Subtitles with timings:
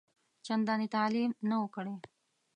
[0.45, 1.95] چنداني تعلیم نه وو کړی.